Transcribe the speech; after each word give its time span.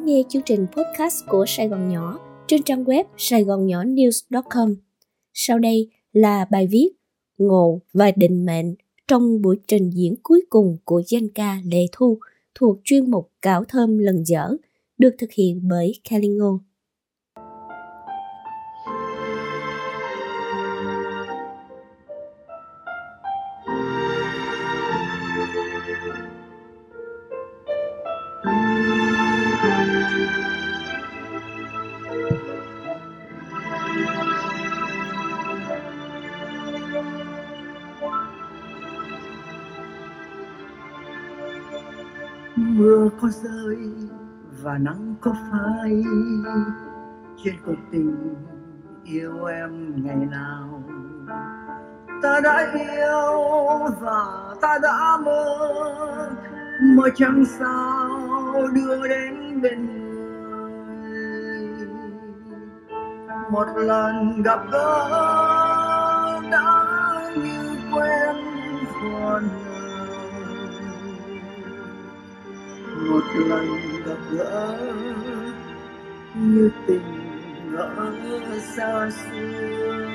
lắng 0.00 0.06
nghe 0.06 0.22
chương 0.28 0.42
trình 0.46 0.66
podcast 0.66 1.24
của 1.28 1.44
Sài 1.48 1.68
Gòn 1.68 1.88
Nhỏ 1.88 2.18
trên 2.46 2.62
trang 2.62 2.84
web 2.84 3.04
sài 3.16 3.44
gòn 3.44 3.66
nhỏ 3.66 3.84
news.com. 3.84 4.74
Sau 5.32 5.58
đây 5.58 5.90
là 6.12 6.44
bài 6.50 6.66
viết 6.66 6.88
Ngộ 7.38 7.80
và 7.92 8.10
định 8.16 8.46
mệnh 8.46 8.74
trong 9.08 9.42
buổi 9.42 9.56
trình 9.66 9.90
diễn 9.90 10.14
cuối 10.22 10.42
cùng 10.50 10.76
của 10.84 11.02
danh 11.06 11.28
ca 11.34 11.58
Lệ 11.64 11.86
Thu 11.92 12.18
thuộc 12.54 12.78
chuyên 12.84 13.10
mục 13.10 13.30
Cảo 13.42 13.64
Thơm 13.64 13.98
lần 13.98 14.24
dở, 14.26 14.50
được 14.98 15.14
thực 15.18 15.32
hiện 15.32 15.60
bởi 15.68 15.92
Kelly 16.10 16.28
Ngô. 16.28 16.60
Có 43.30 43.36
rơi 43.42 43.76
và 44.62 44.78
nắng 44.78 45.14
có 45.20 45.32
phai. 45.50 46.04
Trên 47.44 47.54
cuộc 47.66 47.76
tình 47.92 48.34
yêu 49.04 49.44
em 49.44 50.04
ngày 50.04 50.26
nào, 50.30 50.82
ta 52.22 52.40
đã 52.44 52.72
yêu 52.74 53.38
và 54.00 54.54
ta 54.60 54.78
đã 54.82 55.16
mơ. 55.24 55.44
Mơ 56.96 57.08
chẳng 57.14 57.44
sao 57.58 58.08
đưa 58.74 59.08
đến 59.08 59.60
bên 59.62 59.86
người. 61.02 61.88
Một 63.50 63.66
lần 63.76 64.42
gặp 64.42 64.60
gỡ 64.72 65.08
đã 66.50 66.86
như 67.36 67.79
một 73.10 73.20
lần 73.34 73.66
gặp 74.06 74.18
gỡ. 74.32 74.78
Như 76.34 76.70
tình 76.86 77.02
ngỡ 77.72 77.90
xa 78.76 79.10
xưa. 79.10 80.06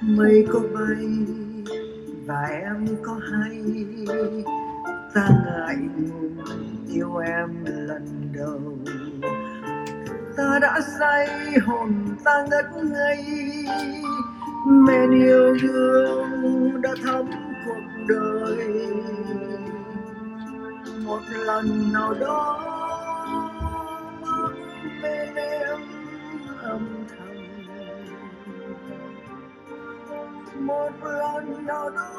Mây 0.00 0.46
có 0.52 0.60
bay 0.74 1.08
và 2.26 2.46
em 2.50 2.86
có 3.02 3.20
hay. 3.32 3.62
Ta 5.14 5.28
ngại 5.44 5.76
ngùng 5.96 6.36
yêu 6.88 7.16
em 7.16 7.64
lần 7.64 8.32
đầu. 8.32 8.78
Ta 10.36 10.58
đã 10.62 10.80
say 10.98 11.28
hồn 11.66 11.92
ta 12.24 12.46
ngất 12.50 12.84
ngây. 12.84 13.24
Men 14.66 15.10
yêu 15.10 15.56
đương 15.62 16.82
đã 16.82 16.90
thấm 17.02 17.26
cuộc 17.66 18.04
đời 18.08 18.88
một 21.08 21.20
lần 21.30 21.92
nào 21.92 22.14
đó 22.14 22.58
bên 25.02 25.34
em 25.34 25.78
âm 26.62 26.88
thầm. 27.08 27.28
Một 30.60 30.90
lần 31.02 31.66
nào 31.66 31.90
đó 31.90 32.10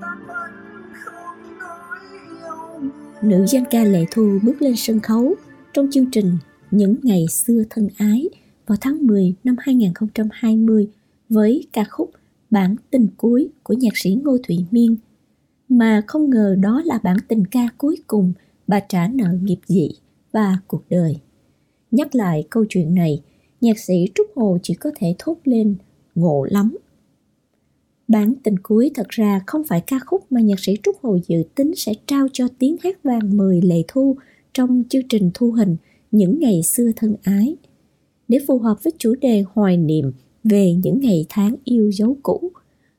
ta 0.00 0.16
vẫn 0.26 0.82
không 1.04 1.58
nói 1.58 1.98
yêu 2.42 2.90
Nữ 3.22 3.46
danh 3.48 3.64
ca 3.70 3.84
Lệ 3.84 4.04
Thu 4.10 4.38
bước 4.42 4.62
lên 4.62 4.74
sân 4.76 5.00
khấu 5.00 5.34
trong 5.72 5.88
chương 5.90 6.10
trình 6.10 6.38
Những 6.70 6.96
ngày 7.02 7.26
xưa 7.30 7.62
thân 7.70 7.88
ái 7.98 8.28
vào 8.66 8.78
tháng 8.80 9.06
10 9.06 9.34
năm 9.44 9.56
2020 9.58 10.88
với 11.28 11.66
ca 11.72 11.84
khúc 11.90 12.10
Bản 12.50 12.76
tình 12.90 13.08
cuối 13.16 13.48
của 13.62 13.74
nhạc 13.74 13.96
sĩ 13.96 14.18
Ngô 14.24 14.36
Thụy 14.48 14.64
Miên 14.70 14.96
mà 15.68 16.02
không 16.06 16.30
ngờ 16.30 16.56
đó 16.60 16.82
là 16.84 16.98
bản 17.02 17.16
tình 17.28 17.44
ca 17.46 17.68
cuối 17.78 17.98
cùng 18.06 18.32
bà 18.66 18.80
trả 18.80 19.08
nợ 19.08 19.28
nghiệp 19.42 19.58
dị 19.66 19.90
và 20.32 20.58
cuộc 20.66 20.82
đời. 20.90 21.20
Nhắc 21.90 22.14
lại 22.14 22.44
câu 22.50 22.64
chuyện 22.68 22.94
này, 22.94 23.22
nhạc 23.60 23.78
sĩ 23.78 23.94
Trúc 24.14 24.26
Hồ 24.36 24.58
chỉ 24.62 24.74
có 24.74 24.90
thể 24.96 25.14
thốt 25.18 25.36
lên 25.44 25.76
ngộ 26.14 26.46
lắm. 26.50 26.76
Bản 28.08 28.34
tình 28.42 28.58
cuối 28.58 28.90
thật 28.94 29.06
ra 29.08 29.40
không 29.46 29.64
phải 29.64 29.80
ca 29.80 29.98
khúc 30.06 30.32
mà 30.32 30.40
nhạc 30.40 30.60
sĩ 30.60 30.76
Trúc 30.82 30.96
Hồ 31.02 31.18
dự 31.26 31.42
tính 31.54 31.72
sẽ 31.76 31.92
trao 32.06 32.26
cho 32.32 32.48
tiếng 32.58 32.76
hát 32.82 33.02
vàng 33.02 33.36
10 33.36 33.60
lệ 33.62 33.82
thu 33.88 34.16
trong 34.54 34.82
chương 34.88 35.08
trình 35.08 35.30
thu 35.34 35.52
hình 35.52 35.76
những 36.10 36.40
ngày 36.40 36.62
xưa 36.62 36.90
thân 36.96 37.16
ái. 37.22 37.56
Để 38.28 38.38
phù 38.46 38.58
hợp 38.58 38.84
với 38.84 38.92
chủ 38.98 39.14
đề 39.14 39.44
hoài 39.52 39.76
niệm 39.76 40.12
về 40.44 40.72
những 40.72 41.00
ngày 41.00 41.26
tháng 41.28 41.54
yêu 41.64 41.92
dấu 41.92 42.16
cũ, 42.22 42.50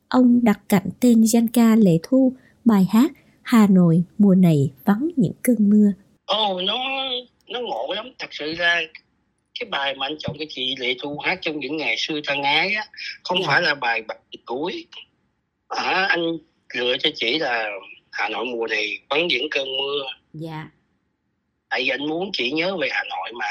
ông 0.08 0.44
đặt 0.44 0.60
cạnh 0.70 0.90
tên 1.00 1.26
danh 1.26 1.48
ca 1.48 1.76
Lệ 1.76 2.00
Thu 2.04 2.34
bài 2.68 2.88
hát 2.90 3.12
Hà 3.44 3.68
Nội 3.68 4.04
mùa 4.18 4.36
này 4.36 4.72
vắng 4.86 5.10
những 5.16 5.34
cơn 5.44 5.70
mưa. 5.70 5.92
Ồ, 6.26 6.56
oh, 6.56 6.64
nó 6.64 6.78
nó 7.48 7.60
ngộ 7.60 7.94
lắm, 7.96 8.12
thật 8.20 8.28
sự 8.32 8.54
ra 8.54 8.82
cái 9.60 9.70
bài 9.70 9.96
mà 9.96 10.06
anh 10.06 10.16
chọn 10.20 10.36
cái 10.40 10.48
chị 10.50 10.76
Lệ 10.80 10.96
Thu 11.02 11.18
hát 11.18 11.40
trong 11.42 11.60
những 11.60 11.78
ngày 11.78 11.96
xưa 11.98 12.20
thân 12.28 12.44
ái 12.44 12.74
á, 12.74 12.86
không 13.24 13.38
yeah. 13.38 13.48
Dạ. 13.48 13.54
phải 13.54 13.62
là 13.62 13.76
bài 13.76 14.02
bạch 14.02 14.20
cuối. 14.46 14.86
À, 15.68 16.06
anh 16.10 16.38
lựa 16.74 16.98
cho 17.00 17.10
chị 17.16 17.40
là 17.40 17.70
Hà 18.12 18.30
Nội 18.30 18.46
mùa 18.46 18.68
này 18.68 19.00
vắng 19.10 19.28
những 19.28 19.48
cơn 19.52 19.68
mưa. 19.68 20.04
Dạ. 20.34 20.70
Tại 21.70 21.84
vì 21.84 21.90
anh 21.90 22.08
muốn 22.10 22.30
chị 22.34 22.52
nhớ 22.52 22.78
về 22.78 22.88
Hà 22.92 23.04
Nội 23.10 23.32
mà, 23.40 23.46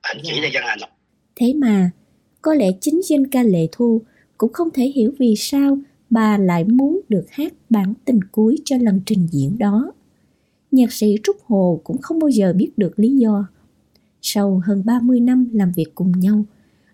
anh 0.00 0.16
yeah. 0.16 0.26
chỉ 0.26 0.34
dạ. 0.34 0.42
là 0.42 0.48
dân 0.48 0.62
Hà 0.66 0.76
Nội. 0.76 0.90
Thế 1.36 1.52
mà, 1.56 1.90
có 2.42 2.54
lẽ 2.54 2.66
chính 2.80 3.00
danh 3.02 3.30
ca 3.30 3.42
Lệ 3.42 3.66
Thu 3.72 4.02
cũng 4.38 4.52
không 4.52 4.68
thể 4.70 4.84
hiểu 4.84 5.12
vì 5.18 5.34
sao 5.36 5.78
bà 6.12 6.38
lại 6.38 6.64
muốn 6.64 7.00
được 7.08 7.24
hát 7.30 7.52
bản 7.70 7.94
tình 8.04 8.20
cuối 8.24 8.56
cho 8.64 8.76
lần 8.76 9.00
trình 9.06 9.26
diễn 9.30 9.58
đó. 9.58 9.92
Nhạc 10.70 10.92
sĩ 10.92 11.16
Trúc 11.22 11.36
Hồ 11.46 11.80
cũng 11.84 11.98
không 11.98 12.18
bao 12.18 12.28
giờ 12.28 12.52
biết 12.52 12.70
được 12.76 12.98
lý 12.98 13.16
do. 13.16 13.48
Sau 14.22 14.62
hơn 14.64 14.82
30 14.84 15.20
năm 15.20 15.48
làm 15.52 15.72
việc 15.76 15.94
cùng 15.94 16.12
nhau, 16.12 16.44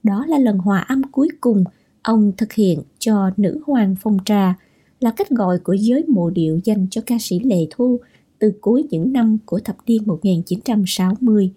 đó 0.03 0.27
là 0.27 0.39
lần 0.39 0.59
hòa 0.59 0.79
âm 0.79 1.03
cuối 1.13 1.29
cùng 1.41 1.65
ông 2.03 2.33
thực 2.37 2.53
hiện 2.53 2.83
cho 2.99 3.31
nữ 3.37 3.61
hoàng 3.67 3.95
phong 4.01 4.19
trà 4.25 4.55
là 5.01 5.11
cách 5.11 5.31
gọi 5.31 5.59
của 5.59 5.73
giới 5.73 6.05
mộ 6.09 6.31
điệu 6.31 6.61
dành 6.65 6.87
cho 6.91 7.01
ca 7.07 7.17
sĩ 7.21 7.39
Lệ 7.39 7.67
Thu 7.71 8.01
từ 8.39 8.53
cuối 8.61 8.85
những 8.91 9.13
năm 9.13 9.39
của 9.47 9.61
thập 9.61 9.77
niên 9.87 10.03
1960. 10.07 11.53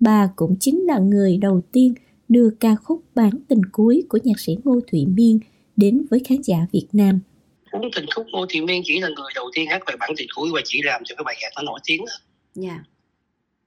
Bà 0.00 0.26
cũng 0.36 0.56
chính 0.60 0.80
là 0.80 0.98
người 0.98 1.36
đầu 1.36 1.60
tiên 1.72 1.94
đưa 2.28 2.50
ca 2.50 2.76
khúc 2.76 3.02
bản 3.14 3.32
tình 3.48 3.64
cuối 3.72 4.02
của 4.08 4.18
nhạc 4.24 4.40
sĩ 4.40 4.56
Ngô 4.64 4.80
Thụy 4.90 5.06
Miên– 5.06 5.38
đến 5.76 6.06
với 6.10 6.20
khán 6.28 6.38
giả 6.42 6.56
Việt 6.72 6.86
Nam. 6.92 7.20
Cuốn 7.70 7.82
tình 7.94 8.06
khúc 8.14 8.26
Ngô 8.32 8.46
Thị 8.48 8.60
Miên 8.60 8.82
chỉ 8.84 9.00
là 9.00 9.08
người 9.08 9.32
đầu 9.34 9.50
tiên 9.54 9.66
hát 9.66 9.82
về 9.86 9.94
bản 10.00 10.10
tình 10.16 10.28
cuối 10.34 10.50
và 10.54 10.60
chỉ 10.64 10.80
làm 10.82 11.02
cho 11.04 11.14
cái 11.14 11.24
bài 11.24 11.36
nhạc 11.40 11.50
nó 11.56 11.62
nổi 11.62 11.80
tiếng. 11.84 12.04
Dạ. 12.54 12.68
Yeah. 12.68 12.80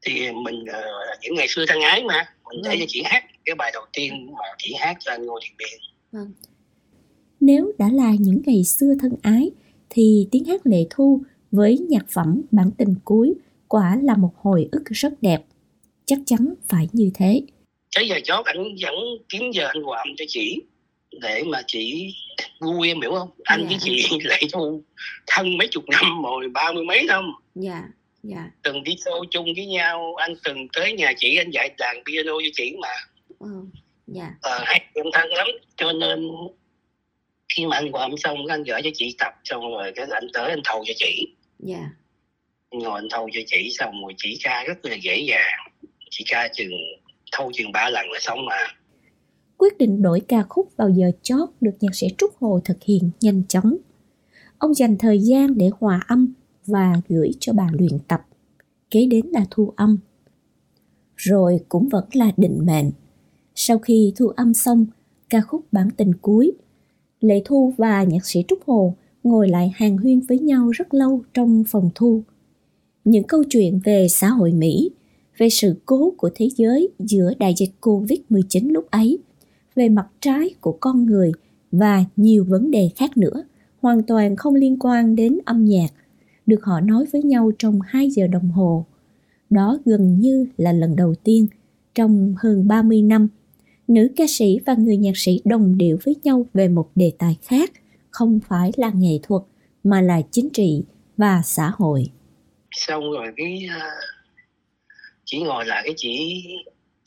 Thì 0.02 0.32
mình 0.44 0.62
uh, 0.62 1.22
những 1.22 1.36
ngày 1.36 1.48
xưa 1.48 1.66
thân 1.68 1.82
ái 1.82 2.04
mà 2.04 2.26
mình 2.50 2.62
để 2.64 2.70
vâng. 2.70 2.80
cho 2.80 2.86
chị 2.88 3.02
hát 3.06 3.24
cái 3.46 3.56
bài 3.56 3.72
đầu 3.74 3.84
tiên 3.94 4.32
mà 4.32 4.46
chị 4.58 4.74
hát 4.80 4.98
cho 5.00 5.12
anh 5.12 5.26
Ngô 5.26 5.40
Thị 5.44 5.50
Miên. 5.58 5.80
Vâng. 6.12 6.32
Nếu 7.40 7.72
đã 7.78 7.90
là 7.94 8.14
những 8.20 8.42
ngày 8.46 8.64
xưa 8.64 8.94
thân 9.00 9.12
ái 9.22 9.52
thì 9.90 10.28
tiếng 10.32 10.46
hát 10.46 10.62
Lệ 10.64 10.86
Thu 10.90 11.22
với 11.52 11.78
nhạc 11.78 12.06
phẩm 12.10 12.42
bản 12.52 12.72
tình 12.78 12.96
cuối 13.06 13.34
quả 13.68 14.00
là 14.04 14.16
một 14.16 14.34
hồi 14.36 14.70
ức 14.72 14.84
rất 14.86 15.14
đẹp. 15.22 15.42
Chắc 16.06 16.20
chắn 16.26 16.54
phải 16.68 16.88
như 16.94 17.12
thế. 17.14 17.42
Cái 17.96 18.08
giờ 18.08 18.16
chót 18.24 18.46
anh 18.46 18.64
vẫn 18.82 18.96
kiếm 19.30 19.52
giờ 19.54 19.68
anh 19.68 19.84
âm 19.84 20.08
cho 20.18 20.26
chị 20.28 20.62
để 21.22 21.44
mà 21.48 21.62
chị 21.68 22.14
vui 22.60 22.88
em 22.88 23.02
hiểu 23.02 23.12
không? 23.12 23.30
Anh 23.44 23.62
dạ. 23.62 23.68
với 23.68 23.78
chị 23.80 24.18
lại 24.24 24.44
thu 24.54 24.84
thân 25.28 25.58
mấy 25.58 25.68
chục 25.72 25.84
năm 25.90 26.22
rồi 26.24 26.50
ba 26.50 26.72
mươi 26.72 26.84
mấy 26.84 27.04
năm. 27.04 27.32
Dạ 27.56 27.84
dạ. 28.24 28.50
Từng 28.64 28.84
đi 28.84 28.96
show 28.96 29.26
chung 29.32 29.46
với 29.56 29.66
nhau 29.66 30.16
anh 30.16 30.34
từng 30.44 30.68
tới 30.74 30.94
nhà 30.94 31.14
chị 31.18 31.38
anh 31.38 31.50
dạy 31.50 31.70
đàn 31.78 32.04
piano 32.06 32.32
cho 32.32 32.50
chị 32.54 32.76
mà. 32.82 32.94
Ừ. 33.40 33.66
dạ. 34.08 34.30
Ờ, 34.42 34.64
hai 34.66 34.86
em 34.94 35.06
thân 35.14 35.30
lắm. 35.30 35.48
Cho 35.76 35.92
nên 35.92 36.30
khi 37.56 37.66
mà 37.66 37.78
anh 37.78 37.92
quàm 37.92 38.18
xong 38.18 38.46
anh 38.46 38.64
gửi 38.64 38.82
cho 38.84 38.90
chị 38.94 39.16
tập 39.20 39.34
xong 39.44 39.72
rồi 39.72 39.92
cái 39.96 40.06
anh 40.12 40.28
tới 40.34 40.50
anh 40.50 40.62
thầu 40.64 40.84
cho 40.88 40.94
chị. 40.98 41.28
Dạ. 41.60 41.90
Ngồi 42.72 43.00
anh 43.00 43.08
thâu 43.12 43.30
cho 43.34 43.42
chị 43.48 43.70
xong 43.72 44.02
rồi 44.02 44.14
chị 44.18 44.40
ca 44.44 44.64
rất 44.64 44.86
là 44.86 44.96
dễ 44.96 45.18
dàng. 45.18 45.72
Chị 46.10 46.24
ca 46.28 46.48
chừng 46.54 46.72
thâu 47.32 47.52
chừng 47.54 47.72
ba 47.72 47.90
lần 47.90 48.12
là 48.12 48.20
xong 48.20 48.46
mà 48.46 48.68
quyết 49.58 49.78
định 49.78 50.02
đổi 50.02 50.20
ca 50.20 50.44
khúc 50.50 50.70
vào 50.78 50.90
giờ 50.90 51.12
chót 51.22 51.50
được 51.62 51.72
nhạc 51.80 51.96
sĩ 51.96 52.08
Trúc 52.18 52.38
Hồ 52.38 52.60
thực 52.66 52.84
hiện 52.84 53.10
nhanh 53.22 53.44
chóng. 53.48 53.78
Ông 54.58 54.74
dành 54.74 54.98
thời 54.98 55.20
gian 55.20 55.58
để 55.58 55.70
hòa 55.80 56.02
âm 56.08 56.34
và 56.66 57.02
gửi 57.08 57.32
cho 57.40 57.54
bà 57.54 57.68
luyện 57.72 58.00
tập. 58.08 58.22
Kế 58.92 59.06
đến 59.06 59.26
là 59.26 59.46
thu 59.52 59.74
âm. 59.76 59.98
Rồi 61.16 61.60
cũng 61.70 61.90
vẫn 61.90 62.06
là 62.14 62.32
định 62.38 62.66
mệnh. 62.66 62.92
Sau 63.56 63.80
khi 63.80 64.14
thu 64.16 64.28
âm 64.28 64.54
xong, 64.54 64.86
ca 65.30 65.42
khúc 65.42 65.66
bản 65.72 65.90
tình 65.98 66.14
cuối, 66.22 66.52
Lệ 67.20 67.42
Thu 67.46 67.74
và 67.78 68.04
nhạc 68.04 68.26
sĩ 68.26 68.44
Trúc 68.48 68.60
Hồ 68.66 68.96
ngồi 69.24 69.50
lại 69.50 69.72
hàng 69.76 69.98
huyên 69.98 70.20
với 70.20 70.40
nhau 70.40 70.70
rất 70.70 70.94
lâu 70.94 71.22
trong 71.34 71.64
phòng 71.68 71.90
thu. 71.96 72.24
những 73.04 73.24
câu 73.24 73.44
chuyện 73.50 73.80
về 73.84 74.08
xã 74.10 74.30
hội 74.30 74.52
Mỹ, 74.52 74.92
về 75.38 75.50
sự 75.50 75.76
cố 75.86 76.14
của 76.18 76.30
thế 76.36 76.50
giới 76.56 76.90
giữa 77.00 77.34
đại 77.40 77.54
dịch 77.58 77.72
Covid-19 77.82 78.72
lúc 78.72 78.92
ấy, 78.92 79.20
về 79.78 79.90
mặt 79.90 80.08
trái 80.22 80.50
của 80.62 80.78
con 80.82 81.06
người 81.06 81.32
và 81.72 82.04
nhiều 82.16 82.46
vấn 82.50 82.72
đề 82.72 82.90
khác 82.96 83.18
nữa, 83.18 83.44
hoàn 83.82 84.04
toàn 84.04 84.36
không 84.36 84.56
liên 84.56 84.78
quan 84.80 85.16
đến 85.16 85.38
âm 85.46 85.66
nhạc, 85.66 85.88
được 86.46 86.64
họ 86.64 86.80
nói 86.80 87.06
với 87.14 87.24
nhau 87.24 87.52
trong 87.60 87.80
2 87.88 88.10
giờ 88.10 88.28
đồng 88.28 88.50
hồ. 88.50 88.86
Đó 89.50 89.78
gần 89.86 90.20
như 90.20 90.46
là 90.58 90.72
lần 90.72 90.96
đầu 90.96 91.16
tiên 91.24 91.48
trong 91.96 92.36
hơn 92.38 92.68
30 92.68 93.02
năm, 93.02 93.28
nữ 93.88 94.08
ca 94.16 94.26
sĩ 94.28 94.60
và 94.66 94.74
người 94.74 94.98
nhạc 94.98 95.18
sĩ 95.18 95.42
đồng 95.46 95.78
điệu 95.78 95.98
với 96.04 96.16
nhau 96.24 96.46
về 96.54 96.68
một 96.68 96.90
đề 96.96 97.12
tài 97.18 97.38
khác, 97.42 97.72
không 98.10 98.40
phải 98.48 98.72
là 98.76 98.92
nghệ 98.96 99.20
thuật 99.24 99.42
mà 99.84 100.02
là 100.02 100.22
chính 100.32 100.50
trị 100.50 100.84
và 101.18 101.42
xã 101.46 101.72
hội. 101.76 102.12
Xong 102.72 103.12
rồi 103.12 103.28
cái 103.38 103.68
ờ, 103.80 103.88
chỉ 105.26 105.42
ngồi 105.42 105.66
lại 105.66 105.82
cái 105.86 105.94
chỉ 105.98 106.44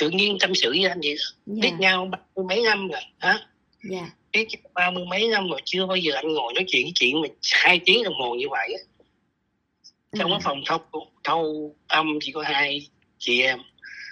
tự 0.00 0.10
nhiên 0.10 0.36
tâm 0.40 0.54
sự 0.54 0.70
với 0.70 0.84
anh 0.84 1.00
vậy 1.00 1.08
yeah. 1.08 1.18
Dạ. 1.46 1.60
biết 1.62 1.72
nhau 1.78 2.08
ba 2.12 2.18
mươi 2.36 2.44
mấy 2.48 2.62
năm 2.62 2.88
rồi 2.88 3.00
hả 3.18 3.30
yeah. 3.30 3.42
Dạ. 3.82 4.10
biết 4.32 4.46
ba 4.74 4.90
mươi 4.90 5.04
mấy 5.10 5.28
năm 5.28 5.48
rồi 5.50 5.60
chưa 5.64 5.86
bao 5.86 5.96
giờ 5.96 6.12
anh 6.14 6.28
ngồi 6.28 6.52
nói 6.54 6.64
chuyện 6.66 6.86
chuyện 6.94 7.20
mà 7.22 7.28
hai 7.42 7.80
tiếng 7.84 8.04
đồng 8.04 8.14
hồ 8.20 8.34
như 8.34 8.48
vậy 8.50 8.76
trong 10.18 10.30
ừ. 10.30 10.34
cái 10.34 10.40
phòng 10.42 10.62
thâu 10.66 10.80
thâu 11.24 11.74
âm 11.86 12.18
chỉ 12.20 12.32
có 12.32 12.42
hai 12.42 12.88
chị 13.18 13.42
em 13.42 13.58
yeah. 13.58 13.64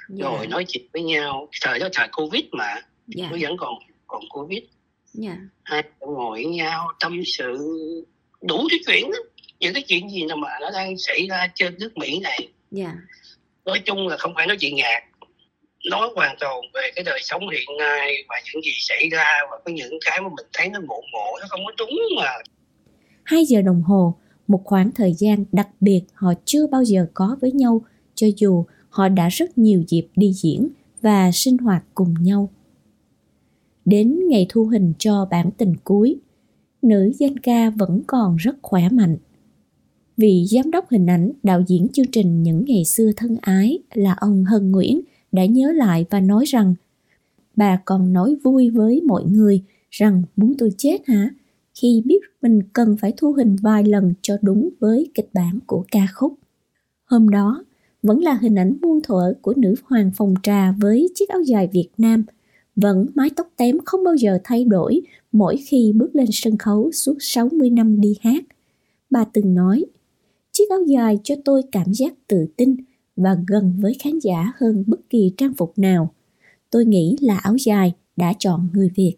ngồi 0.09 0.47
nói 0.47 0.65
chuyện 0.69 0.85
với 0.93 1.03
nhau 1.03 1.49
thời 1.61 1.79
đó 1.79 1.89
thời 1.93 2.09
covid 2.13 2.45
mà 2.53 2.75
yeah. 3.17 3.33
nó 3.33 3.39
vẫn 3.41 3.57
còn 3.57 3.75
còn 4.07 4.23
covid 4.29 4.63
yeah. 5.23 5.39
hai 5.65 5.83
ngồi 6.01 6.45
với 6.45 6.55
nhau 6.55 6.89
tâm 7.01 7.23
sự 7.27 7.57
đủ 8.43 8.67
cái 8.71 8.79
chuyện 8.87 9.11
đó 9.11 9.19
những 9.61 9.75
cái 9.75 9.83
chuyện 9.83 10.11
gì 10.11 10.25
nào 10.25 10.37
mà 10.37 10.49
nó 10.61 10.71
đang 10.71 10.99
xảy 10.99 11.27
ra 11.31 11.49
trên 11.55 11.79
nước 11.79 11.99
mỹ 11.99 12.21
này 12.21 12.49
yeah. 12.77 12.95
nói 13.65 13.81
chung 13.85 14.09
là 14.09 14.17
không 14.17 14.35
phải 14.35 14.47
nói 14.47 14.57
chuyện 14.61 14.75
nhạc 14.75 15.01
nói 15.91 16.09
hoàn 16.17 16.37
toàn 16.41 16.61
về 16.75 16.91
cái 16.97 17.05
đời 17.05 17.21
sống 17.23 17.43
hiện 17.53 17.77
nay 17.79 18.25
và 18.29 18.35
những 18.45 18.63
gì 18.63 18.71
xảy 18.81 19.09
ra 19.13 19.41
và 19.51 19.59
có 19.65 19.73
những 19.73 19.99
cái 20.05 20.21
mà 20.21 20.29
mình 20.29 20.47
thấy 20.53 20.69
nó 20.69 20.81
ngộ 20.81 21.03
ngộ 21.13 21.39
nó 21.41 21.47
không 21.49 21.61
có 21.65 21.73
đúng 21.79 21.99
mà 22.17 22.33
hai 23.25 23.45
giờ 23.45 23.63
đồng 23.63 23.83
hồ 23.83 24.15
một 24.49 24.61
khoảng 24.65 24.91
thời 24.93 25.15
gian 25.19 25.45
đặc 25.53 25.69
biệt 25.81 26.01
họ 26.15 26.33
chưa 26.45 26.67
bao 26.67 26.85
giờ 26.85 27.07
có 27.15 27.37
với 27.41 27.53
nhau 27.53 27.83
cho 28.15 28.27
dù 28.37 28.65
họ 28.89 29.09
đã 29.09 29.29
rất 29.29 29.59
nhiều 29.59 29.85
dịp 29.89 30.07
đi 30.17 30.33
diễn 30.33 30.69
và 31.03 31.31
sinh 31.33 31.59
hoạt 31.59 31.85
cùng 31.95 32.15
nhau. 32.21 32.51
Đến 33.85 34.29
ngày 34.29 34.47
thu 34.49 34.67
hình 34.67 34.93
cho 34.99 35.29
bản 35.31 35.51
tình 35.51 35.75
cuối, 35.85 36.17
nữ 36.83 37.13
danh 37.19 37.39
ca 37.39 37.71
vẫn 37.71 38.03
còn 38.07 38.37
rất 38.37 38.57
khỏe 38.63 38.89
mạnh. 38.89 39.17
Vị 40.17 40.45
giám 40.51 40.71
đốc 40.71 40.91
hình 40.91 41.07
ảnh 41.07 41.33
đạo 41.43 41.63
diễn 41.67 41.89
chương 41.93 42.11
trình 42.13 42.43
Những 42.43 42.65
ngày 42.67 42.85
xưa 42.85 43.11
thân 43.17 43.37
ái 43.43 43.79
là 43.95 44.17
ông 44.21 44.45
Hân 44.45 44.71
Nguyễn 44.71 45.01
đã 45.33 45.47
nhớ 45.47 45.73
lại 45.73 46.05
và 46.11 46.21
nói 46.21 46.45
rằng 46.45 46.75
bà 47.57 47.81
còn 47.85 48.13
nói 48.13 48.37
vui 48.43 48.71
với 48.71 49.01
mọi 49.07 49.25
người 49.25 49.63
rằng 49.91 50.23
muốn 50.37 50.55
tôi 50.59 50.71
chết 50.79 51.07
hả? 51.07 51.31
Khi 51.75 52.03
biết 52.05 52.21
mình 52.43 52.63
cần 52.73 52.97
phải 52.97 53.13
thu 53.17 53.33
hình 53.33 53.57
vài 53.63 53.85
lần 53.85 54.15
cho 54.23 54.37
đúng 54.43 54.69
với 54.81 55.11
kịch 55.15 55.29
bản 55.33 55.59
của 55.67 55.85
ca 55.91 56.07
khúc. 56.15 56.35
Hôm 57.05 57.29
đó, 57.29 57.65
vẫn 58.03 58.23
là 58.23 58.39
hình 58.41 58.55
ảnh 58.55 58.77
muôn 58.83 59.01
thuở 59.03 59.35
của 59.43 59.55
nữ 59.57 59.75
hoàng 59.85 60.11
phòng 60.17 60.35
trà 60.43 60.73
với 60.73 61.09
chiếc 61.15 61.29
áo 61.29 61.41
dài 61.41 61.69
Việt 61.73 61.89
Nam, 61.99 62.25
vẫn 62.77 63.07
mái 63.15 63.31
tóc 63.37 63.49
tém 63.57 63.79
không 63.85 64.05
bao 64.05 64.15
giờ 64.15 64.39
thay 64.45 64.65
đổi 64.65 65.01
mỗi 65.33 65.57
khi 65.57 65.93
bước 65.97 66.15
lên 66.15 66.27
sân 66.33 66.59
khấu 66.59 66.93
suốt 66.93 67.15
60 67.21 67.71
năm 67.71 68.01
đi 68.01 68.17
hát. 68.21 68.45
Bà 69.11 69.25
từng 69.33 69.55
nói, 69.55 69.85
chiếc 70.53 70.71
áo 70.71 70.83
dài 70.83 71.19
cho 71.25 71.35
tôi 71.45 71.63
cảm 71.73 71.95
giác 71.95 72.15
tự 72.27 72.47
tin 72.57 72.77
và 73.19 73.37
gần 73.47 73.79
với 73.81 73.97
khán 74.03 74.19
giả 74.19 74.53
hơn 74.57 74.85
bất 74.87 75.01
kỳ 75.11 75.35
trang 75.37 75.55
phục 75.55 75.79
nào. 75.79 76.15
Tôi 76.71 76.85
nghĩ 76.85 77.17
là 77.21 77.39
áo 77.39 77.57
dài 77.59 77.95
đã 78.17 78.33
chọn 78.39 78.69
người 78.73 78.91
Việt. 78.95 79.17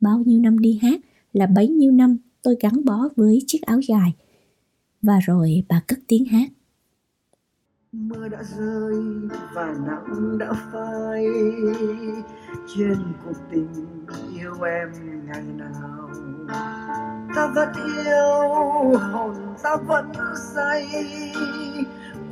Bao 0.00 0.22
nhiêu 0.26 0.40
năm 0.40 0.58
đi 0.58 0.78
hát 0.82 1.00
là 1.32 1.46
bấy 1.46 1.68
nhiêu 1.68 1.92
năm 1.92 2.16
tôi 2.42 2.56
gắn 2.60 2.84
bó 2.84 3.08
với 3.16 3.42
chiếc 3.46 3.62
áo 3.62 3.80
dài. 3.80 4.14
Và 5.02 5.20
rồi 5.26 5.64
bà 5.68 5.80
cất 5.86 5.98
tiếng 6.06 6.24
hát 6.24 6.50
mưa 7.92 8.28
đã 8.28 8.42
rơi 8.42 8.94
và 9.54 9.74
nắng 9.86 10.38
đã 10.38 10.52
phai, 10.72 11.24
trên 12.76 12.96
cuộc 13.24 13.36
tình 13.50 13.68
yêu 14.34 14.52
em 14.62 14.88
ngày 15.26 15.42
nào 15.42 16.10
ta 17.34 17.52
vẫn 17.54 17.68
yêu, 17.86 18.98
hồn 18.98 19.34
ta 19.62 19.76
vẫn 19.76 20.12
say 20.54 20.88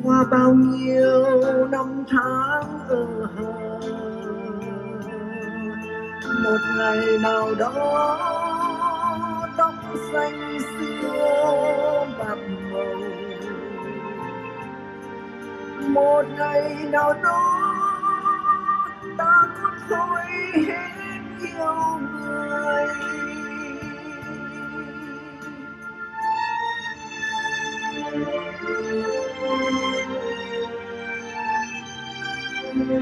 qua 0.04 0.24
bao 0.30 0.54
nhiêu 0.54 1.24
năm 1.70 2.04
tháng 2.08 2.78
ở 2.88 3.06
hờ, 3.36 3.80
một 6.44 6.60
ngày 6.78 7.18
nào 7.22 7.54
đó 7.58 8.18
tóc 9.56 9.74
xanh 10.12 10.58
xưa 10.60 12.06
bạc 12.18 12.38
màu. 12.72 12.94
Một 15.88 16.24
ngày 16.38 16.86
nào 16.92 17.14
đó 17.22 17.74
ta 19.18 19.48
cũng 19.62 19.78
thôi 19.88 20.22
hết 20.54 21.20
yêu 21.40 21.74
người. 22.12 22.86
Mỗi 32.84 32.92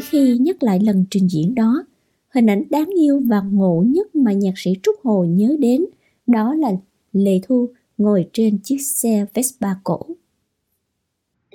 khi 0.00 0.38
nhắc 0.38 0.62
lại 0.62 0.80
lần 0.80 1.04
trình 1.10 1.28
diễn 1.28 1.54
đó, 1.54 1.84
hình 2.28 2.46
ảnh 2.46 2.64
đáng 2.70 2.90
yêu 2.98 3.20
và 3.26 3.40
ngộ 3.40 3.84
nhất 3.86 4.16
mà 4.16 4.32
nhạc 4.32 4.52
sĩ 4.56 4.72
Trúc 4.82 4.94
Hồ 5.02 5.24
nhớ 5.24 5.56
đến 5.58 5.84
đó 6.26 6.54
là 6.54 6.70
Lệ 7.12 7.40
Thu 7.48 7.68
ngồi 7.98 8.28
trên 8.32 8.58
chiếc 8.62 8.78
xe 8.78 9.26
Vespa 9.34 9.74
cổ. 9.84 10.00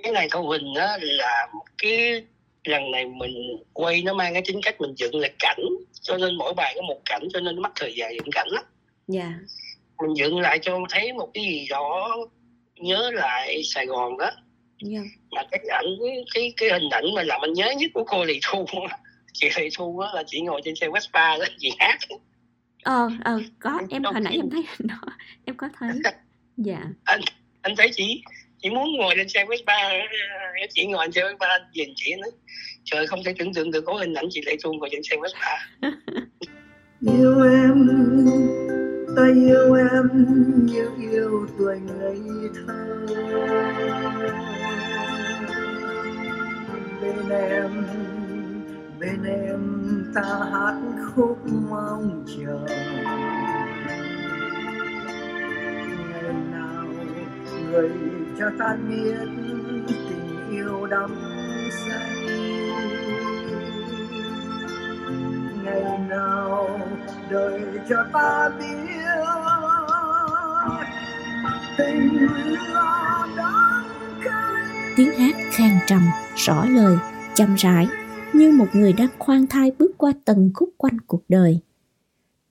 Cái 0.03 0.11
này 0.11 0.27
Thu 0.31 0.43
Huỳnh 0.43 0.73
đó 0.75 0.97
là 1.01 1.47
một 1.53 1.65
cái 1.77 2.23
lần 2.63 2.91
này 2.91 3.05
mình 3.05 3.57
quay 3.73 4.01
nó 4.01 4.13
mang 4.13 4.33
cái 4.33 4.43
tính 4.47 4.59
cách 4.63 4.81
mình 4.81 4.93
dựng 4.97 5.15
là 5.15 5.27
cảnh 5.39 5.65
cho 6.01 6.17
nên 6.17 6.35
mỗi 6.35 6.53
bài 6.53 6.73
có 6.75 6.81
một 6.81 7.01
cảnh 7.05 7.27
cho 7.33 7.39
nên 7.39 7.61
mất 7.61 7.69
thời 7.75 7.93
gian 7.95 8.13
dựng 8.13 8.31
cảnh 8.31 8.47
lắm. 8.47 8.63
Dạ. 9.07 9.21
Yeah. 9.21 9.33
Mình 10.01 10.17
dựng 10.17 10.39
lại 10.39 10.59
cho 10.61 10.79
thấy 10.89 11.13
một 11.13 11.29
cái 11.33 11.43
gì 11.43 11.67
đó 11.69 12.17
nhớ 12.75 13.11
lại 13.13 13.61
Sài 13.63 13.85
Gòn 13.85 14.17
đó 14.17 14.25
yeah. 14.25 14.35
Dạ. 14.81 15.01
mà 15.31 15.43
cái 15.51 15.59
ảnh 15.69 15.85
cái 16.33 16.53
cái 16.57 16.69
hình 16.69 16.89
ảnh 16.89 17.05
mà 17.15 17.23
làm 17.23 17.41
anh 17.41 17.53
nhớ 17.53 17.73
nhất 17.77 17.91
của 17.93 18.03
cô 18.03 18.25
Lì 18.25 18.39
Thu 18.43 18.65
chị 19.33 19.49
Lì 19.57 19.69
Thu 19.77 19.99
á 19.99 20.09
là 20.13 20.23
chị 20.27 20.41
ngồi 20.41 20.61
trên 20.65 20.75
xe 20.75 20.87
Vespa 20.93 21.37
đó 21.37 21.45
chị 21.57 21.71
hát 21.79 21.97
ờ 22.83 23.09
ờ 23.23 23.39
có 23.59 23.81
em 23.89 24.03
hồi 24.03 24.19
nãy 24.21 24.33
em 24.33 24.49
thấy 24.49 24.63
hình 24.77 24.87
đó 24.87 25.13
em 25.45 25.57
có 25.57 25.69
thấy 25.79 25.89
dạ 26.57 26.83
anh 27.03 27.21
anh 27.61 27.75
thấy 27.77 27.89
chị 27.93 28.23
chị 28.63 28.69
muốn 28.69 28.97
ngồi 28.97 29.15
lên 29.15 29.29
xe 29.29 29.45
Vespa 29.49 29.73
ờ, 29.73 30.67
chị 30.69 30.85
ngồi 30.85 31.05
trên 31.05 31.13
xe 31.13 31.23
Vespa, 31.29 31.47
nhìn 31.73 31.89
chị 31.95 32.15
nữa 32.15 32.29
trời, 32.83 33.07
không 33.07 33.23
thể 33.25 33.33
tưởng 33.37 33.53
tượng 33.53 33.71
được 33.71 33.81
có 33.85 33.93
hình 33.93 34.13
ảnh 34.13 34.25
chị 34.29 34.41
Lệ 34.45 34.55
Thu 34.63 34.73
ngồi 34.73 34.89
trên 34.91 35.03
xe 35.03 35.15
Vespa. 35.21 35.57
Yêu 37.07 37.43
em, 37.43 37.87
ta 39.15 39.23
yêu 39.35 39.73
em 39.73 40.09
như 40.65 40.89
yêu 41.11 41.47
tuổi 41.57 41.75
ngây 41.79 42.19
thơ. 42.55 43.05
Bên 47.01 47.29
em 47.29 47.85
bên 48.99 49.23
em 49.23 49.61
ta 50.15 50.21
hát 50.51 50.81
khúc 51.15 51.37
mong 51.69 52.25
chờ. 52.37 52.59
Ngày 56.09 56.33
nào 56.51 56.85
người 57.71 57.89
cho 58.39 58.49
ta 58.59 58.77
biết 58.89 59.15
tình 60.09 60.49
yêu 60.51 60.85
đắm 60.85 61.15
say. 61.87 62.27
Ngày 65.63 65.99
nào 66.09 66.79
đời 67.29 67.61
cho 67.89 68.05
ta 68.13 68.49
biết 68.59 68.65
tình 71.77 72.09
yêu 72.19 72.57
đắng 73.37 73.85
cay 74.23 74.63
tiếng 74.97 75.11
hát 75.11 75.35
khang 75.51 75.79
trầm, 75.87 76.01
rõ 76.35 76.65
lời, 76.65 76.97
chậm 77.35 77.55
rãi, 77.55 77.87
như 78.33 78.51
một 78.51 78.67
người 78.73 78.93
đang 78.93 79.09
khoan 79.19 79.47
thai 79.47 79.71
bước 79.79 79.97
qua 79.97 80.13
từng 80.25 80.51
khúc 80.53 80.69
quanh 80.77 80.97
cuộc 81.07 81.21
đời. 81.29 81.59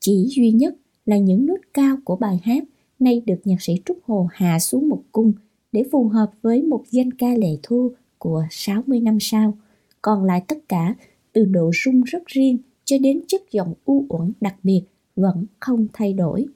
Chỉ 0.00 0.26
duy 0.28 0.50
nhất 0.50 0.74
là 1.04 1.18
những 1.18 1.46
nốt 1.46 1.58
cao 1.74 1.96
của 2.04 2.16
bài 2.16 2.40
hát, 2.44 2.64
nay 2.98 3.22
được 3.26 3.40
nhạc 3.44 3.62
sĩ 3.62 3.74
Trúc 3.84 3.98
Hồ 4.06 4.28
hạ 4.32 4.58
xuống 4.58 4.88
một 4.88 5.02
cung 5.12 5.32
để 5.72 5.84
phù 5.92 6.08
hợp 6.08 6.30
với 6.42 6.62
một 6.62 6.84
danh 6.90 7.12
ca 7.12 7.28
lệ 7.38 7.56
thu 7.62 7.92
của 8.18 8.44
60 8.50 9.00
năm 9.00 9.20
sau. 9.20 9.58
Còn 10.02 10.24
lại 10.24 10.42
tất 10.48 10.58
cả, 10.68 10.94
từ 11.32 11.44
độ 11.44 11.70
rung 11.84 12.02
rất 12.02 12.26
riêng 12.26 12.58
cho 12.84 12.96
đến 13.00 13.20
chất 13.28 13.42
giọng 13.50 13.74
u 13.84 14.06
uẩn 14.08 14.32
đặc 14.40 14.54
biệt 14.62 14.82
vẫn 15.16 15.46
không 15.60 15.86
thay 15.92 16.12
đổi 16.12 16.46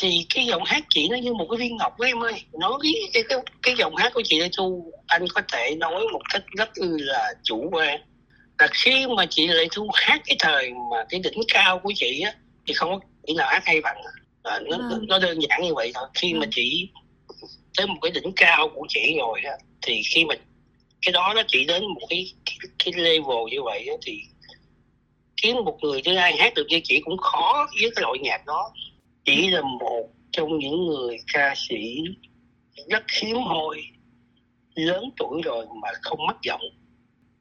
thì 0.00 0.26
cái 0.34 0.46
giọng 0.46 0.62
hát 0.64 0.84
chị 0.88 1.08
nó 1.08 1.16
như 1.16 1.34
một 1.34 1.46
cái 1.50 1.56
viên 1.58 1.76
ngọc 1.76 1.94
với 1.98 2.08
em 2.08 2.22
ơi 2.22 2.32
nói 2.52 2.72
cái 2.82 2.92
cái 3.28 3.38
cái, 3.62 3.74
giọng 3.78 3.96
hát 3.96 4.12
của 4.14 4.22
chị 4.24 4.40
Lê 4.40 4.48
Thu 4.56 4.92
anh 5.06 5.24
có 5.34 5.42
thể 5.52 5.74
nói 5.74 6.06
một 6.12 6.20
cách 6.32 6.42
rất 6.56 6.68
là 6.76 7.34
chủ 7.42 7.68
quan 7.72 8.00
là 8.58 8.68
khi 8.72 9.06
mà 9.16 9.26
chị 9.30 9.46
Lê 9.46 9.66
Thu 9.72 9.88
hát 9.94 10.20
cái 10.26 10.36
thời 10.38 10.70
mà 10.70 11.04
cái 11.08 11.20
đỉnh 11.20 11.40
cao 11.52 11.78
của 11.78 11.92
chị 11.96 12.20
á 12.20 12.32
thì 12.66 12.74
không 12.74 12.90
có 12.90 13.00
kỹ 13.26 13.34
nào 13.34 13.48
hát 13.50 13.62
hay 13.64 13.80
bằng 13.80 13.96
à, 14.42 14.60
nó, 14.70 14.76
à. 14.76 14.96
nó 15.08 15.18
đơn 15.18 15.38
giản 15.42 15.62
như 15.62 15.74
vậy 15.74 15.90
thôi 15.94 16.08
khi 16.14 16.32
à. 16.32 16.38
mà 16.40 16.46
chị 16.50 16.88
tới 17.76 17.86
một 17.86 17.98
cái 18.02 18.10
đỉnh 18.10 18.32
cao 18.36 18.68
của 18.74 18.86
chị 18.88 19.16
rồi 19.18 19.40
á 19.44 19.52
thì 19.82 20.02
khi 20.14 20.24
mà 20.24 20.34
cái 21.02 21.12
đó 21.12 21.32
nó 21.36 21.42
chỉ 21.48 21.64
đến 21.64 21.84
một 21.84 22.06
cái 22.10 22.32
cái, 22.44 22.56
cái 22.84 22.94
level 22.96 23.50
như 23.50 23.62
vậy 23.62 23.86
á, 23.88 23.94
thì 24.06 24.20
kiếm 25.42 25.56
một 25.64 25.78
người 25.82 26.02
thứ 26.04 26.14
hai 26.14 26.36
hát 26.36 26.54
được 26.54 26.66
như 26.68 26.80
chị 26.84 27.00
cũng 27.04 27.16
khó 27.16 27.66
với 27.80 27.90
cái 27.96 28.02
loại 28.02 28.18
nhạc 28.22 28.46
đó 28.46 28.72
chỉ 29.24 29.48
là 29.48 29.62
một 29.62 30.08
trong 30.32 30.58
những 30.58 30.86
người 30.86 31.16
ca 31.32 31.54
sĩ 31.56 32.04
rất 32.88 33.02
hiếm 33.22 33.36
hoi 33.36 33.82
lớn 34.74 35.10
tuổi 35.16 35.40
rồi 35.44 35.66
mà 35.82 35.88
không 36.02 36.26
mất 36.26 36.36
giọng 36.42 36.62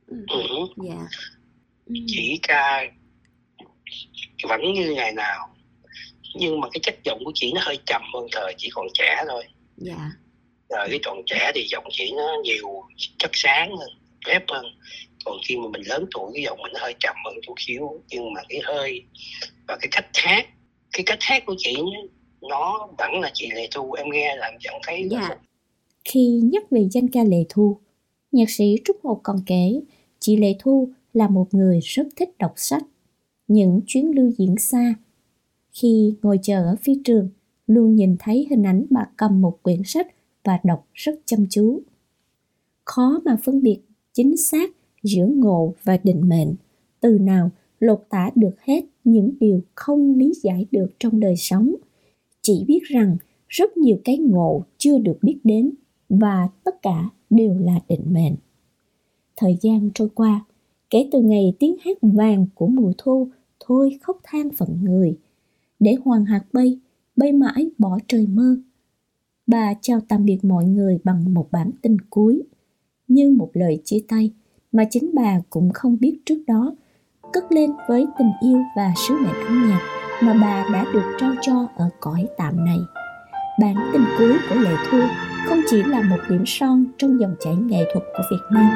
ừ. 0.07 0.17
Ừ. 0.29 0.41
Yeah. 0.87 0.99
Ừ. 1.85 1.95
chỉ 2.07 2.39
ca 2.41 2.83
vẫn 4.49 4.73
như 4.73 4.93
ngày 4.95 5.11
nào 5.11 5.55
nhưng 6.35 6.61
mà 6.61 6.67
cái 6.73 6.79
chất 6.83 6.95
giọng 7.03 7.21
của 7.25 7.31
chị 7.35 7.51
nó 7.55 7.61
hơi 7.63 7.79
trầm 7.85 8.01
hơn 8.13 8.27
thời 8.31 8.53
chỉ 8.57 8.69
còn 8.73 8.87
trẻ 8.93 9.23
thôi 9.27 9.43
dạ. 9.81 10.11
Rồi 10.69 10.87
cái 10.89 10.99
còn 11.03 11.21
trẻ 11.25 11.51
thì 11.55 11.67
giọng 11.71 11.85
chị 11.89 12.11
nó 12.17 12.37
nhiều 12.43 12.81
chất 13.17 13.31
sáng 13.33 13.69
hơn 13.77 13.89
ép 14.27 14.43
hơn. 14.47 14.65
Còn 15.25 15.37
khi 15.47 15.57
mà 15.57 15.67
mình 15.71 15.81
lớn 15.85 16.05
tuổi 16.11 16.31
cái 16.33 16.43
giọng 16.43 16.59
mình 16.63 16.73
hơi 16.75 16.95
trầm 16.99 17.15
hơn 17.25 17.33
chút 17.41 17.53
xíu. 17.57 18.01
Nhưng 18.09 18.33
mà 18.33 18.41
cái 18.49 18.61
hơi 18.63 19.03
và 19.67 19.77
cái 19.81 19.87
cách 19.91 20.07
hát 20.13 20.47
cái 20.91 21.03
cách 21.05 21.19
hát 21.21 21.43
của 21.45 21.55
chị 21.57 21.75
nó 22.41 22.87
vẫn 22.97 23.19
là 23.19 23.31
chị 23.33 23.49
Lệ 23.55 23.67
Thu. 23.71 23.91
Em 23.91 24.05
nghe 24.11 24.35
làm 24.35 24.53
chẳng 24.59 24.79
thấy 24.83 25.07
dạ. 25.11 25.29
khi 26.05 26.41
nhắc 26.43 26.63
về 26.71 26.87
danh 26.91 27.07
ca 27.07 27.23
Lệ 27.23 27.43
Thu 27.49 27.77
nhạc 28.31 28.49
sĩ 28.49 28.75
Trúc 28.85 28.97
Hồ 29.03 29.19
còn 29.23 29.37
kể 29.45 29.81
chị 30.19 30.37
Lệ 30.37 30.55
Thu 30.59 30.89
là 31.13 31.27
một 31.27 31.47
người 31.51 31.79
rất 31.83 32.07
thích 32.15 32.29
đọc 32.39 32.53
sách 32.55 32.83
những 33.47 33.81
chuyến 33.87 34.15
lưu 34.15 34.31
diễn 34.37 34.55
xa. 34.57 34.93
Khi 35.71 36.13
ngồi 36.21 36.39
chờ 36.43 36.63
ở 36.63 36.75
phía 36.83 36.93
trường 37.05 37.29
luôn 37.73 37.95
nhìn 37.95 38.15
thấy 38.19 38.47
hình 38.49 38.63
ảnh 38.63 38.85
bà 38.89 39.07
cầm 39.17 39.41
một 39.41 39.63
quyển 39.63 39.81
sách 39.85 40.07
và 40.43 40.59
đọc 40.63 40.87
rất 40.93 41.19
chăm 41.25 41.45
chú. 41.49 41.81
Khó 42.85 43.21
mà 43.25 43.37
phân 43.43 43.61
biệt 43.61 43.79
chính 44.13 44.37
xác 44.37 44.71
giữa 45.03 45.25
ngộ 45.25 45.73
và 45.83 45.97
định 46.03 46.29
mệnh, 46.29 46.55
từ 46.99 47.19
nào 47.19 47.49
lột 47.79 48.05
tả 48.09 48.29
được 48.35 48.61
hết 48.61 48.85
những 49.03 49.31
điều 49.39 49.61
không 49.75 50.15
lý 50.15 50.33
giải 50.43 50.65
được 50.71 50.87
trong 50.99 51.19
đời 51.19 51.35
sống. 51.37 51.75
Chỉ 52.41 52.65
biết 52.67 52.79
rằng 52.83 53.17
rất 53.47 53.77
nhiều 53.77 53.97
cái 54.03 54.17
ngộ 54.17 54.63
chưa 54.77 54.97
được 54.97 55.17
biết 55.21 55.39
đến 55.43 55.71
và 56.09 56.49
tất 56.63 56.81
cả 56.81 57.09
đều 57.29 57.53
là 57.59 57.79
định 57.87 58.13
mệnh. 58.13 58.35
Thời 59.35 59.57
gian 59.61 59.89
trôi 59.93 60.09
qua, 60.15 60.45
kể 60.89 61.09
từ 61.11 61.21
ngày 61.21 61.53
tiếng 61.59 61.75
hát 61.85 61.97
vàng 62.01 62.45
của 62.55 62.67
mùa 62.67 62.93
thu 62.97 63.27
thôi 63.59 63.97
khóc 64.01 64.19
than 64.23 64.49
phận 64.49 64.77
người. 64.83 65.17
Để 65.79 65.95
hoàng 66.03 66.25
hạt 66.25 66.43
bay 66.53 66.79
bay 67.15 67.31
mãi 67.31 67.69
bỏ 67.77 67.97
trời 68.07 68.27
mơ 68.27 68.57
bà 69.47 69.73
chào 69.81 69.99
tạm 70.07 70.25
biệt 70.25 70.39
mọi 70.43 70.65
người 70.65 70.99
bằng 71.03 71.33
một 71.33 71.51
bản 71.51 71.71
tin 71.81 71.97
cuối 72.09 72.43
như 73.07 73.31
một 73.31 73.49
lời 73.53 73.81
chia 73.85 73.99
tay 74.07 74.31
mà 74.71 74.83
chính 74.89 75.11
bà 75.13 75.39
cũng 75.49 75.71
không 75.73 75.97
biết 75.99 76.19
trước 76.25 76.43
đó, 76.47 76.75
cất 77.33 77.51
lên 77.51 77.71
với 77.87 78.05
tình 78.17 78.31
yêu 78.41 78.57
và 78.75 78.93
sứ 79.07 79.13
mệnh 79.13 79.45
âm 79.47 79.69
nhạc 79.69 79.81
mà 80.21 80.33
bà 80.33 80.65
đã 80.73 80.85
được 80.93 81.15
trao 81.19 81.33
cho 81.41 81.67
ở 81.75 81.89
cõi 81.99 82.27
tạm 82.37 82.65
này. 82.65 82.79
Bản 83.59 83.75
tình 83.93 84.05
cuối 84.17 84.37
của 84.49 84.55
Lệ 84.55 84.75
Thu 84.91 84.99
không 85.45 85.59
chỉ 85.69 85.83
là 85.83 86.01
một 86.01 86.17
điểm 86.29 86.43
son 86.45 86.85
trong 86.97 87.19
dòng 87.19 87.35
chảy 87.39 87.55
nghệ 87.55 87.83
thuật 87.93 88.05
của 88.17 88.23
Việt 88.31 88.45
Nam, 88.51 88.69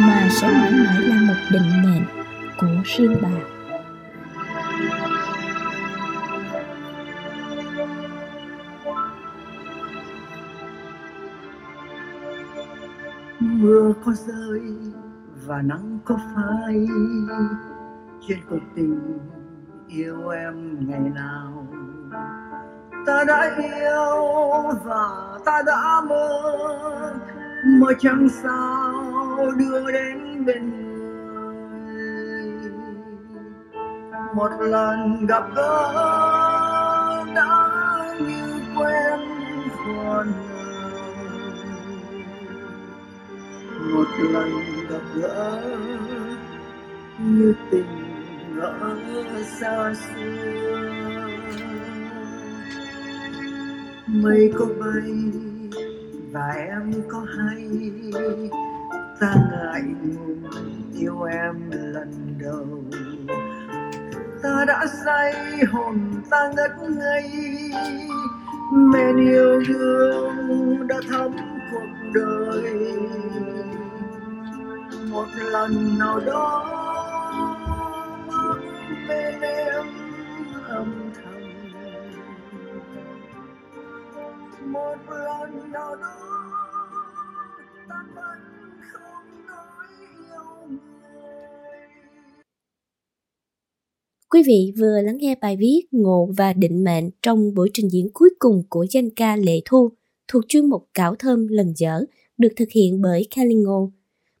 mà 0.00 0.28
sẽ 0.40 0.48
mãi 0.48 0.72
mãi 0.72 1.00
là 1.00 1.20
một 1.20 1.40
định 1.52 1.82
mệnh 1.84 2.02
của 2.60 2.82
riêng 2.84 3.16
bà. 3.22 3.55
Mưa 13.66 13.92
có 14.04 14.12
rơi 14.12 14.62
và 15.46 15.62
nắng 15.62 15.98
có 16.04 16.16
phai. 16.34 16.86
Trên 18.28 18.38
cuộc 18.50 18.60
tình 18.74 19.18
yêu 19.88 20.28
em 20.28 20.88
ngày 20.88 21.00
nào, 21.14 21.66
ta 23.06 23.24
đã 23.24 23.56
yêu 23.58 24.22
và 24.84 25.38
ta 25.44 25.62
đã 25.66 26.00
mơ. 26.08 26.42
Mơ 27.80 27.92
chẳng 27.98 28.28
sao 28.42 28.92
đưa 29.58 29.92
đến 29.92 30.44
bên 30.44 30.70
người. 31.86 32.52
Một 34.34 34.50
lần 34.60 35.26
gặp 35.26 35.44
gỡ 35.54 35.92
đã 37.34 37.65
một 43.96 44.08
lần 44.18 44.50
gặp 44.90 45.02
gỡ. 45.14 45.62
Như 47.18 47.54
tình 47.70 47.86
ngỡ 48.56 48.96
xa 49.60 49.94
xưa. 49.94 51.28
Mây 54.06 54.52
có 54.58 54.66
bay 54.80 55.12
và 56.32 56.52
em 56.56 56.92
có 57.08 57.26
hay. 57.38 57.68
Ta 59.20 59.34
ngại 59.50 59.82
ngùng 59.82 60.42
yêu 61.00 61.22
em 61.22 61.70
lần 61.70 62.34
đầu. 62.40 62.84
Ta 64.42 64.64
đã 64.66 64.86
say 65.04 65.34
hồn, 65.72 65.98
ta 66.30 66.52
ngất 66.56 66.90
ngây. 66.90 67.30
Men 68.72 69.16
yêu 69.16 69.62
đương 69.68 70.86
đã 70.86 70.96
thấm 71.08 71.32
cuộc 71.70 72.10
đời 72.14 72.96
một 75.16 75.26
lần 75.52 75.98
nào 75.98 76.20
đó, 76.20 76.64
bên 79.08 79.40
em 79.40 79.86
âm 80.68 81.12
thầm 81.14 81.42
một 84.72 84.96
lần 85.08 85.72
nào 85.72 85.96
đó, 85.96 86.16
ta 87.88 88.06
vẫn 88.14 88.38
không 88.92 89.46
nói 89.46 89.86
yêu 90.28 90.68
người 90.68 90.78
Quý 94.30 94.42
vị 94.46 94.72
vừa 94.78 95.00
lắng 95.02 95.16
nghe 95.18 95.34
bài 95.40 95.56
viết 95.56 95.82
Ngộ 95.90 96.28
và 96.36 96.52
Định 96.52 96.84
Mệnh 96.84 97.10
trong 97.22 97.54
buổi 97.54 97.70
trình 97.72 97.88
diễn 97.90 98.08
cuối 98.14 98.30
cùng 98.38 98.62
của 98.68 98.86
danh 98.90 99.10
ca 99.10 99.36
Lệ 99.36 99.60
Thu 99.64 99.92
thuộc 100.28 100.44
chuyên 100.48 100.66
mục 100.70 100.88
Cảo 100.94 101.14
Thơm 101.14 101.48
lần 101.48 101.72
dở, 101.76 102.00
được 102.38 102.52
thực 102.56 102.68
hiện 102.70 103.02
bởi 103.02 103.28
Kalingo. 103.36 103.95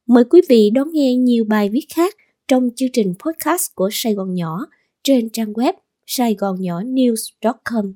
Mời 0.06 0.24
quý 0.30 0.40
vị 0.48 0.70
đón 0.74 0.88
nghe 0.92 1.14
nhiều 1.14 1.44
bài 1.44 1.68
viết 1.68 1.86
khác 1.94 2.14
trong 2.48 2.68
chương 2.76 2.88
trình 2.92 3.14
podcast 3.18 3.74
của 3.74 3.88
Sài 3.92 4.14
Gòn 4.14 4.34
Nhỏ 4.34 4.66
trên 5.02 5.30
trang 5.30 5.52
web 5.52 5.72
saigonnhỏ 6.06 6.80
news.com. 6.82 7.92